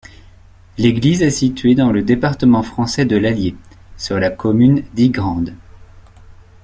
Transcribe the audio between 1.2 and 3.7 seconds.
est située dans le département français de l'Allier,